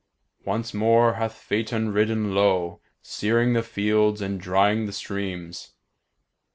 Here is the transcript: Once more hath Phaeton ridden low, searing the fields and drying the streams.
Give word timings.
Once 0.45 0.73
more 0.73 1.13
hath 1.13 1.35
Phaeton 1.35 1.93
ridden 1.93 2.33
low, 2.33 2.81
searing 3.03 3.53
the 3.53 3.61
fields 3.61 4.19
and 4.19 4.41
drying 4.41 4.87
the 4.87 4.93
streams. 4.93 5.73